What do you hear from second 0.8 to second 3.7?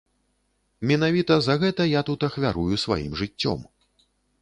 Менавіта за гэта я тут ахвярую сваім жыццём.